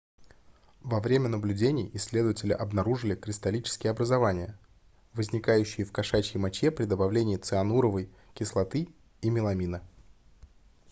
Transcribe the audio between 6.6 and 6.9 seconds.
при